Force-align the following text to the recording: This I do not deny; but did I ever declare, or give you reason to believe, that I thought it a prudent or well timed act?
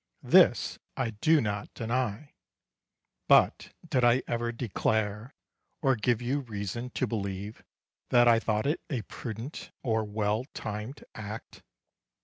This 0.23 0.79
I 0.97 1.11
do 1.11 1.39
not 1.41 1.71
deny; 1.75 2.33
but 3.27 3.71
did 3.87 4.03
I 4.03 4.23
ever 4.25 4.51
declare, 4.51 5.35
or 5.83 5.95
give 5.95 6.23
you 6.23 6.39
reason 6.39 6.89
to 6.95 7.05
believe, 7.05 7.63
that 8.09 8.27
I 8.27 8.39
thought 8.39 8.65
it 8.65 8.81
a 8.89 9.03
prudent 9.03 9.69
or 9.83 10.03
well 10.03 10.45
timed 10.55 11.03
act? 11.13 11.61